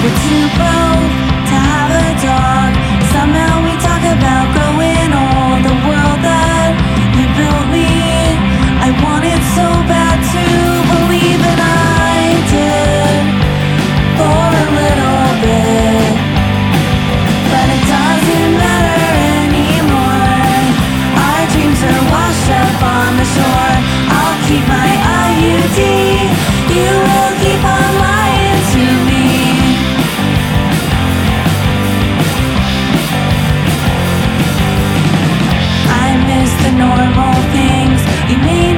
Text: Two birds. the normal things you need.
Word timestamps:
Two 0.00 0.48
birds. 0.56 0.79
the 36.62 36.72
normal 36.72 37.34
things 37.52 38.00
you 38.30 38.36
need. 38.44 38.69